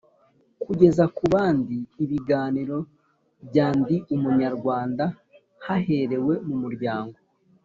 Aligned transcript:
Kugeza 0.65 1.03
ku 1.15 1.23
bandi 1.33 1.77
ibiganiro 2.03 2.77
bya 3.47 3.67
Ndi 3.77 3.95
Umunyarwanda 4.15 5.05
haherewe 5.65 6.33
mu 6.47 6.55
muryango 6.63 7.17